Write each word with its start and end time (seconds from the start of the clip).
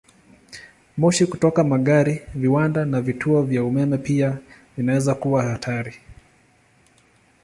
Moshi 0.97 1.25
kutoka 1.31 1.63
magari, 1.63 2.21
viwanda, 2.35 2.85
na 2.85 3.01
vituo 3.01 3.41
vya 3.43 3.63
umeme 3.63 3.97
pia 3.97 4.37
vinaweza 4.77 5.15
kuwa 5.15 5.43
hatari. 5.43 5.95